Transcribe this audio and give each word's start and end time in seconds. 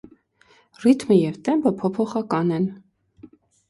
Ռիթմը 0.85 1.19
և 1.19 1.39
տեմպը 1.51 1.75
փոփոխական 1.85 2.59
են։ 2.61 2.71